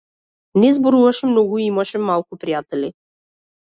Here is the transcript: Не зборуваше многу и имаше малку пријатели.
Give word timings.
Не 0.63 0.71
зборуваше 0.77 1.31
многу 1.33 1.61
и 1.61 1.69
имаше 1.75 2.05
малку 2.09 2.43
пријатели. 2.45 2.95